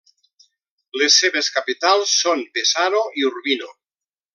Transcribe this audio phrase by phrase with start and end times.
[1.01, 3.75] Les seves capitals són Pesaro i Urbino.